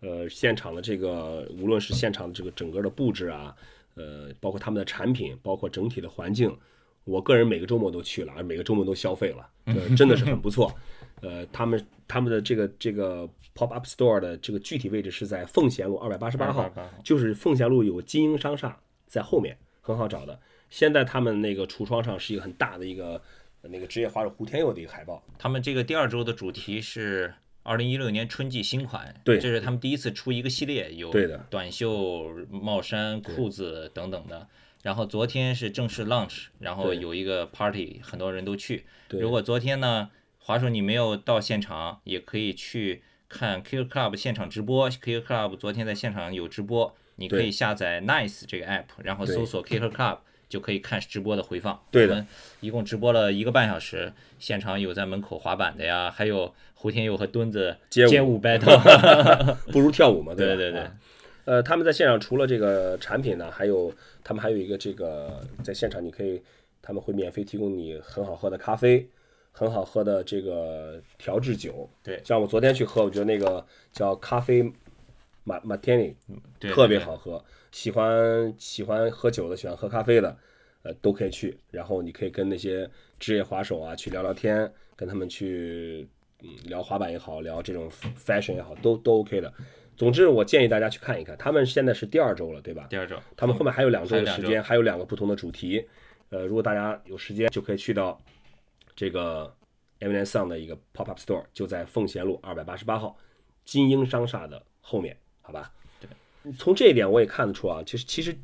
[0.00, 3.54] 呃，现场的这个无论是现场的这个整个的布置啊，
[3.94, 6.56] 呃，包括他们的产品，包括整体的环境。
[7.04, 9.48] 我个人每个周末都去了，每个周末都消费了，
[9.96, 10.74] 真的是很不错。
[11.22, 16.68] 呃，他们他们的这个这个 pop up store 的这个具体位置是在奉贤路二百八十八号，
[17.04, 20.36] 就是奉贤路有金鹰商厦在后面，很好找的。
[20.68, 23.22] 现在他们那个橱窗上是一个很大的一个
[23.62, 25.22] 那个职业滑手胡天佑的一个海报。
[25.38, 27.32] 他们这个第二周的主题是
[27.66, 31.12] 二零一六年春季新款，对，这是他们第一次出一个系列，有
[31.50, 34.46] 短袖、帽衫、裤子等等的。
[34.82, 38.86] 然后昨天是正式 launch，然后有一个 party，很多人都去。
[39.10, 44.88] 如果昨天呢，华硕你没有到现场，也可以去看 Kicker Club 现场直播。
[44.88, 51.80] Kicker Club 昨天在现场有直播，你可以下载 Nice 这个 app，然后搜索 Kicker Club 就可以看直播的回放。
[51.90, 52.24] 对的，
[52.60, 60.86] 一共直播了一个半小时，现场有在门口滑板的呀，还有胡天佑和墩子街舞 battle， 不如跳舞嘛，对对对。
[61.44, 66.42] 呃，他们在现场除了这个产品呢，还有他们还有一个这个在现场你可以，
[66.82, 69.08] 他们会免费提供你很好喝的咖啡，
[69.52, 71.88] 很好喝的这个调制酒。
[72.02, 74.60] 对，像我昨天去喝，我觉得那个叫咖啡
[75.44, 76.16] 马马天尼，
[76.58, 77.44] 特别好喝。
[77.76, 80.34] 喜欢喜欢喝酒的，喜欢喝咖啡的，
[80.82, 81.54] 呃，都可以去。
[81.70, 86.08] 然后你可以跟那些职业滑手啊去聊聊天，跟他们去
[86.40, 89.52] 嗯聊滑板也好，聊这种 fashion 也好，都都 OK 的。
[89.94, 91.36] 总之，我建议大家去看一看。
[91.36, 92.86] 他们现在是第二周了，对吧？
[92.88, 95.86] 第二周，他们后面还有两周的时间，还有两个不同的主题。
[96.30, 98.18] 呃，如果大家有时间，就可以去到
[98.94, 99.54] 这个
[99.98, 103.14] M N S o n 的一个 Pop Up Store，就在奉贤路二百八十八号
[103.66, 105.70] 金鹰商厦的后面，好吧？
[106.50, 106.56] 对。
[106.58, 108.36] 从这一点我也看得出啊，其实其实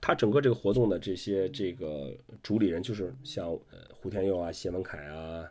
[0.00, 5.44] 他整个这个活动的这些这个主理人，就是像呃胡天佑啊、谢文凯啊。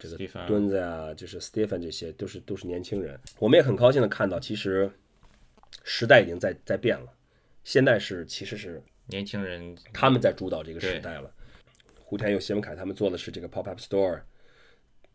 [0.00, 3.18] 这个墩子呀，就是 Stephen，这些都是都是年轻人。
[3.40, 4.88] 我们也很高兴的看到，其实
[5.82, 7.12] 时代已经在在变了。
[7.64, 11.28] 现在是其实是年轻人他们在主导这个时代了。
[11.98, 14.20] 胡天佑、谢文凯他们做的是这个 Pop Up Store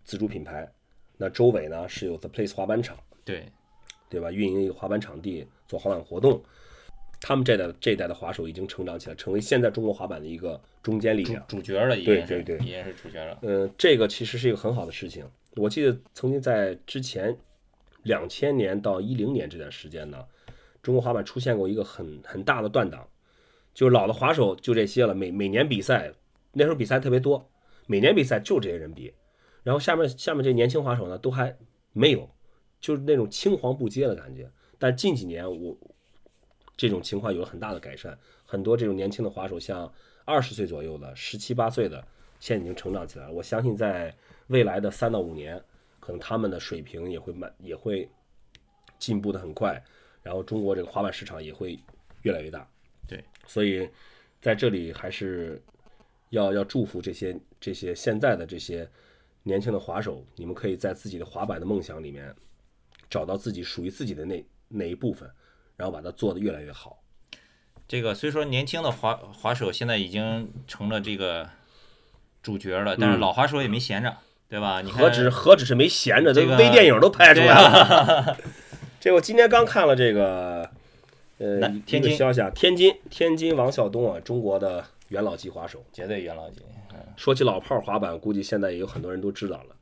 [0.04, 0.70] 自主品牌。
[1.16, 3.50] 那周围呢是有 The Place 滑板场，对
[4.14, 4.32] 对吧？
[4.32, 6.40] 运营一个滑板场地做滑板活动。
[7.20, 11.96] 他们这代这一代的滑手已经成长起来，成为现在中国滑板的一个中坚力量、主角了。
[11.96, 13.40] 对对对，已经是主角了。
[13.42, 15.26] 嗯，这个其实是一个很好的事情。
[15.56, 17.36] 我记得曾经在之前
[18.04, 20.24] 两千年到一零年这段时间呢，
[20.82, 23.08] 中国滑板出现过一个很很大的断档，
[23.74, 25.16] 就老的滑手就这些了。
[25.16, 26.12] 每每年比赛
[26.52, 27.50] 那时候比赛特别多，
[27.88, 29.14] 每年比赛就这些人比，
[29.64, 31.56] 然后下面下面这年轻滑手呢都还
[31.94, 32.30] 没有，
[32.84, 34.48] 就是那种青黄不接的感觉。
[34.78, 35.76] 但近几年我。
[36.76, 38.18] 这种情况有了很大的改善，
[38.48, 39.90] 很多这种年轻的滑手，像
[40.26, 42.04] 二十岁左右的、十七八岁的，
[42.40, 43.32] 现在已经成长起来了。
[43.32, 44.12] 我相信在
[44.48, 45.64] 未来的三到五年，
[46.00, 48.10] 可能他们的水平也会慢，也会
[48.98, 49.82] 进步的很快。
[50.24, 51.80] 然后中国这个滑板市场也会
[52.24, 52.68] 越来越大。
[53.08, 53.88] 对，所以
[54.42, 55.62] 在这里还是
[56.32, 58.90] 要要祝福这些这些现在的这些
[59.44, 62.36] 年轻的滑手，你们可以在自己的滑板的梦想里面
[63.14, 65.30] 找到自己属于自己的那那一部分。
[65.76, 67.00] 然后把它做得越来越好。
[67.88, 71.50] 这个虽说年轻的滑滑手现在已经成了这个
[72.44, 74.16] 主角了，但是老滑手也没闲着，
[74.48, 74.82] 对吧？
[74.82, 77.70] 你何止何止是没闲着，这这个微电影都拍出来了。
[78.30, 78.38] 啊，
[79.00, 80.70] 这我今天刚看了这个，
[81.40, 85.84] 呃天津消息啊，天津天津王晓东啊，中国的元老级滑手。
[85.92, 86.62] 绝对元老级。
[87.18, 89.76] 说起老炮儿滑板，估计现在也有很多人都知道了。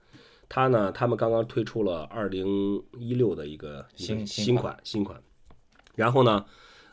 [0.53, 5.17] 他呢，他们刚刚推出了二零一六的一个新新款新款，
[5.95, 6.43] 然后呢，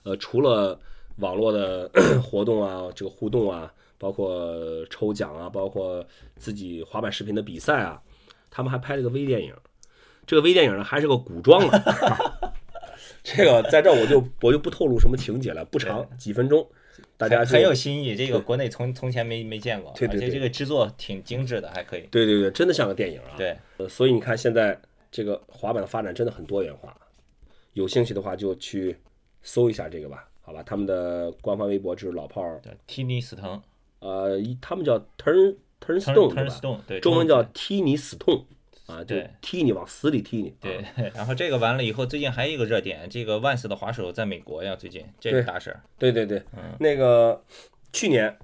[0.04, 0.78] 呃，除了
[1.16, 1.90] 网络的
[2.22, 4.54] 活动啊，这个互动啊，包括
[4.88, 8.00] 抽奖啊，包括自己滑板视频的比赛啊，
[8.48, 9.52] 他们还拍了个微电影。
[10.24, 12.52] 这个微电影呢，还是个古装的。
[13.24, 16.64] 这个在这我就我就不透露什么情节了，不长， 几分钟，
[17.18, 22.02] 大家很很有新意，这个国内从从前没没见过，对对对而且这个制作挺精致的，还可以。
[22.10, 23.34] 对对对，真的像个电影啊。
[23.36, 26.96] 对，呃，所以你看现在这个滑板的发展真的很多元化，
[27.72, 28.96] 有兴趣的话就去
[29.42, 30.62] 搜一下这个吧，好吧？
[30.62, 33.60] 他们的官方微博就是老炮儿，叫踢尼死疼
[33.98, 38.46] 呃，一他们叫 turn turn，turn stone，对 turn 吧 stone，对，中文叫对踢你死痛
[38.88, 40.54] 啊，就对踢你往死里踢你。
[40.60, 45.80] 对啊，然后这个完了以后，最近还有一个热点，这个万斯的滑手在美国呀，最近这对是大事儿。
[45.98, 47.44] 对对对，嗯那个
[47.92, 48.36] 去年，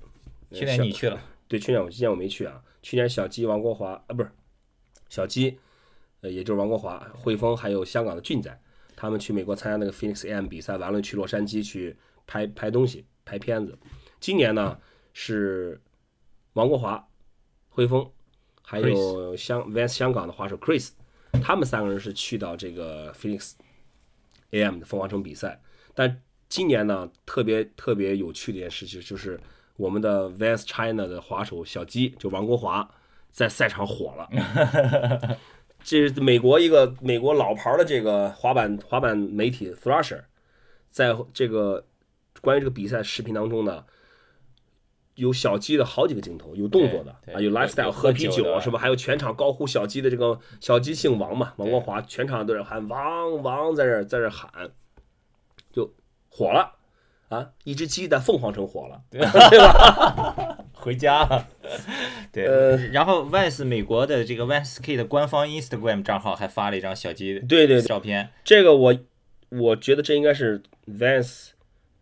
[0.52, 2.62] 去年你去了，对，去年我今年我没去啊。
[2.83, 4.30] 去年小鸡、王国华啊，不是
[5.09, 5.59] 小鸡，
[6.20, 8.61] 呃，也就是王国华、汇丰还有香港的俊仔，
[8.94, 13.78] 他们去美国参加那个 Phoenix AM 比赛，完了去洛杉矶去拍拍东西、拍片子。
[14.20, 14.78] 今年呢
[15.14, 15.80] 是
[16.52, 17.09] 王国华、
[17.70, 18.11] 汇丰，
[18.66, 20.88] 还有香 Vans 香港的滑手 Chris，
[21.42, 23.53] 他们三个人是去到这个 Phoenix
[24.50, 25.61] AM 的凤凰城比赛。
[25.94, 29.38] 但今年呢，特别特别有趣的一件事情就是，
[29.77, 32.88] 我们的 Vans China 的滑手小鸡，就王国华，
[33.31, 35.38] 在赛场火了。
[35.85, 40.22] 这是美国一个美国老牌的这个滑板滑板媒体 Thrasher，
[40.88, 41.85] 在这个
[42.40, 43.85] 关于这个比赛视频当中呢，
[45.16, 48.79] 有小鸡的好几个镜头，有动作的啊，有 lifestyle 喝啤酒是吧？
[48.79, 54.50] 还有全场高呼小鸡的这个小鸡姓王嘛，王光华，全场都在喊王王，在这在这喊，
[55.72, 55.92] 就
[56.29, 56.72] 火了
[57.29, 57.50] 啊！
[57.64, 59.20] 一只鸡在凤凰城火了，对。
[59.20, 61.48] 吧 回家了。
[62.31, 62.77] 对，呃。
[62.88, 68.94] 然后 Vans 美国的这个 Vans K 的官方 Instagram 账号还发了一张小鸡对对对，照片，这个我
[69.48, 71.50] 我觉得这应该是 Vans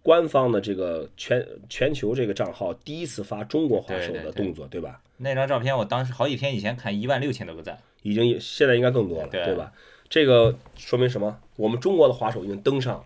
[0.03, 5.01] 官方的这个全全球这个账号第一次发中国滑手的动作，对吧？
[5.19, 9.73] 那张照片我当时好几天以前看一万六千多个赞，已经现在应该更多了，对对吧？
[10.09, 11.39] 这个说明什么？
[11.57, 13.05] 我们中国的滑手已经登上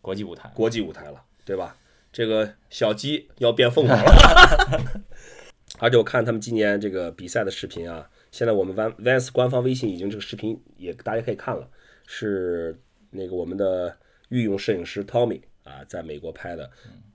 [0.00, 0.50] 国际舞台。
[0.54, 1.76] 国际舞台了，对吧？
[2.12, 5.02] 这个小鸡要变凤凰了。
[5.78, 11.68] 而且我看他们今年这个比赛的视频啊，现在我们 Van Vans 官方微信已经这个视频也大家可以看了，
[12.06, 12.78] 是
[13.10, 13.96] 那个我们的
[14.28, 16.70] 御用摄影师 Tommy 啊，在美国拍的，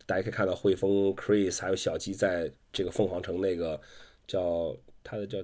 [0.05, 3.79] 大家可以看到汇丰 Chris 还有小鸡在这个凤凰城那个
[4.27, 5.37] 叫它的叫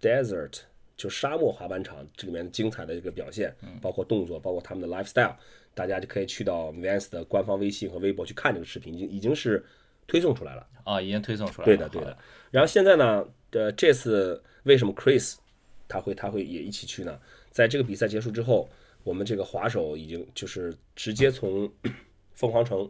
[0.00, 0.60] Desert
[0.96, 5.36] 就沙漠滑板场这里面的精彩的这个表现，包括动作，包括他们的 lifestyle，
[5.74, 9.64] 大家就可以去到 Vans 的官方微信和微博去看这个视频，已经已经是
[10.06, 10.66] 推送出来了。
[10.84, 11.76] 啊，已经推送出来了。
[11.76, 12.16] 对的，对的。
[12.50, 15.36] 然后现在呢，呃，这次为什么 Chris
[15.86, 17.20] 他会他会也一起去呢？
[17.50, 18.68] 在这个比赛结束之后，
[19.04, 21.70] 我们这个滑手已经就是直接从
[22.38, 22.88] 凤凰城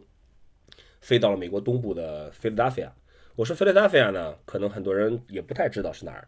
[1.01, 2.91] 飞到了美国东部的 Philadelphia。
[3.35, 6.27] 我说 Philadelphia 呢，可能很多人也不太知道是哪儿，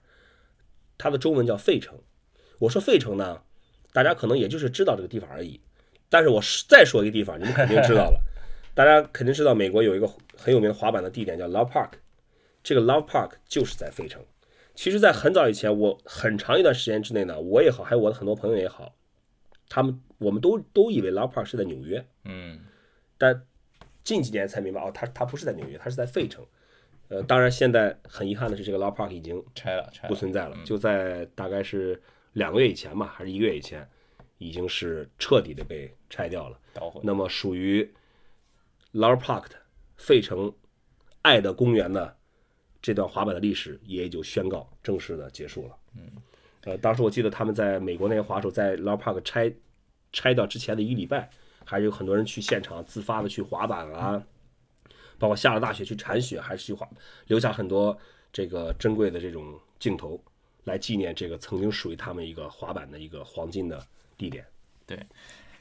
[0.98, 2.00] 它的中文叫费城。
[2.58, 3.44] 我说费城呢，
[3.94, 5.62] 大家可能也就是知道这个地方而已。
[6.10, 8.20] 但是我再说一个地方，你们肯定知道了。
[8.74, 11.92] 大家肯定知道，美国有一个很有名的滑板的地点叫 Love Park，
[12.64, 14.20] 这个 Love Park 就是在费城。
[14.74, 18.96] 其实，在很早以前，我很长一段时间之内呢，我也好，还有我的很多朋友也好，
[19.70, 22.62] 他们我们都都以为 Love Park 是在纽约，嗯，
[23.22, 23.46] 但
[24.04, 26.44] 近几年才明白，哦，他他不是在纽约，他是在费城。
[27.08, 30.08] 呃，当然，现在很遗憾的是，这个 Love Park 已经拆了，拆。
[30.08, 32.02] 不存在了，就在大概是
[32.34, 33.88] 两个月以前吧，还是一个月以前，
[34.40, 36.58] 已经是彻底的被拆掉了。
[37.04, 37.84] 那么属于
[38.94, 39.56] Love Park 的
[39.98, 40.52] 费城
[41.22, 42.18] 爱的公园的
[42.82, 45.78] 这段滑板的历史也就宣告正式的结束了。
[45.96, 46.10] 嗯，
[46.64, 49.54] 呃，当时我记得他们在美国那些滑手在 Love Park 拆
[50.12, 51.30] 拆掉之前的一个礼拜，
[51.72, 54.22] 还是有很多人去现场自发的去滑板啊，
[55.18, 56.86] 包括下了大雪去铲雪，还是去滑，
[57.28, 57.98] 留下很多
[58.34, 60.22] 这个珍贵的这种镜头，
[60.66, 63.82] 来纪念这个曾经属于他们一个滑板的一个黄金的
[64.18, 64.46] 地点。
[64.86, 65.00] 对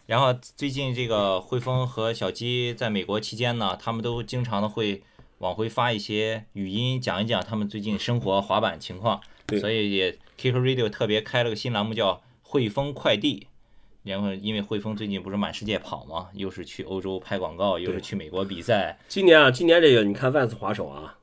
[0.06, 5.04] 然后最近这个汇丰和小鸡在美国期间呢，他们都经常的会
[5.38, 9.20] 往回发一些语音，讲一讲他们最近生活滑板情况。
[9.46, 13.46] 对所以也 Kick Radio 特别开了个新栏目叫汇丰快递。
[14.02, 21.18] 然后因为汇丰最近不是满世界跑嘛，又是去欧洲拍广告，又是去美国比赛，今年啊，今年这个你看万斯滑手啊，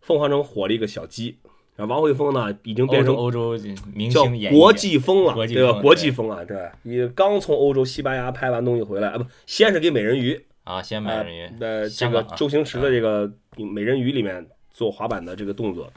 [0.00, 1.36] 凤凰城火了一个小鸡，
[1.76, 3.58] 然后王汇丰呢，已经变成洲欧洲
[3.92, 5.80] 明叫星演艺国际风了，对吧？
[5.80, 15.92] 国际风啊，对，你刚从欧洲西班牙拍完东西回来啊，不，先是给美人鱼，啊，先呃买人鱼，呃，这个周星驰的这个美人鱼里面做滑板的这个动作，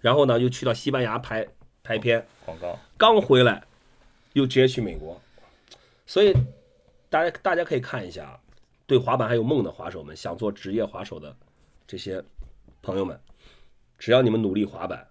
[0.00, 1.46] 然后呢又去到西班牙拍
[1.82, 3.62] 拍片，广告，刚回来
[4.32, 5.20] 又直接去美国，
[6.06, 6.32] 所以
[7.10, 8.40] 大家大家可以看一下，
[8.86, 11.36] 对滑板还有梦的滑手们，想做职业滑手的
[11.86, 12.22] 这些
[12.80, 13.20] 朋友们，
[13.98, 15.06] 只要你们努力滑板，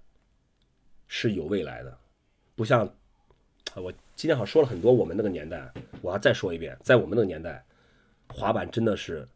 [1.07, 1.97] 是有未来的，
[2.55, 2.89] 不像
[3.75, 5.69] 我今天好像说了很多我们那个年代，
[6.01, 7.63] 我要再说一遍，在我们那个年代，
[8.29, 9.27] 滑板真的是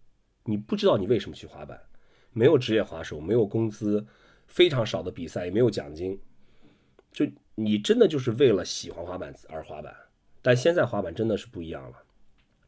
[0.45, 1.81] 你不知道你为什么去滑板，
[2.31, 4.05] 没有职业滑手，没有工资，
[4.47, 6.17] 非常少的比赛，也没有奖金，
[7.11, 9.93] 就你真的就是为了喜欢滑板而滑板。
[10.41, 12.03] 但现在滑板真的是不一样了，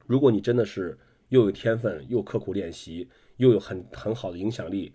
[0.06, 1.00] 如果你真的是
[1.30, 4.92] 又有天分，又刻苦练习，又有很很好的影响力，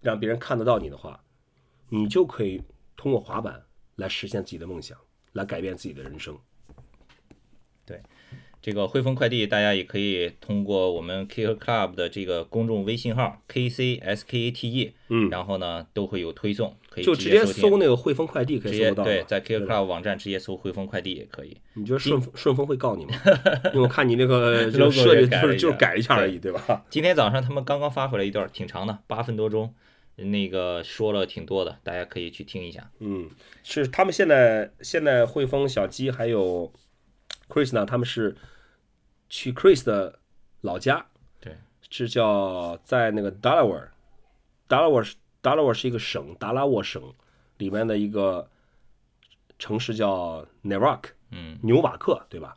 [0.00, 1.24] 让别人看得到你的话，
[1.88, 2.62] 你就可以
[2.96, 3.64] 通过滑板
[3.96, 4.98] 来实现自己的梦想，
[5.32, 6.36] 来改变自己的人生。
[7.84, 8.00] 对
[8.60, 21.56] 这个汇丰快递，大家也可以通过我们 Kicker Club 的这个公众微信号 KCSKATE，嗯然后呢都会有推送，可以就直接搜那个汇丰快递可以搜得到对，在吧 Club 网站直接搜汇丰快递也可以。
[21.72, 23.14] 你觉得顺丰顺丰会告你吗？
[23.72, 26.84] 因为我看你那个 设计就是就是改一下而已，对吧？
[26.90, 29.74] 今天早上他们刚刚发回来一段，挺长的，八分多钟，
[30.16, 32.90] 那个说了挺多的，大家可以去听一下。
[32.98, 33.30] 嗯，
[33.62, 36.70] 是他们现在现在汇丰、小鸡还有
[37.48, 38.36] Chris 呢，他们是
[39.30, 40.18] 去 Chris 的
[40.60, 41.06] 老家，
[41.40, 41.56] 对，
[41.88, 47.12] 是叫在那个 Delaware，Delaware 是 Delaware 是一个省，达拉沃省
[47.58, 48.48] 里面的一个
[49.58, 52.56] 城市叫 Newark，嗯，纽瓦克，对吧？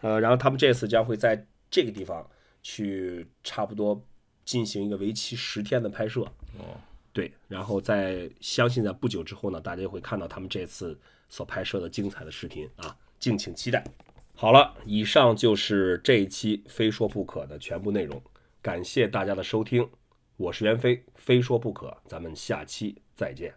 [0.00, 2.28] 呃，然后他们这次将会在这个地方
[2.62, 4.00] 去差不多
[4.44, 6.22] 进行一个为期十天的拍摄。
[6.58, 6.78] 哦，
[7.12, 10.98] 对，然后在相信在不久之后呢，大家会看到他们这次
[11.28, 13.84] 所拍摄的精彩的视频啊，敬请期待。
[14.34, 18.20] 好了，以上就是这一期《非说不可》的全部内容，
[18.60, 19.88] 感谢大家的收听，
[20.42, 23.54] 我是袁飞非说不可咱们下期再见。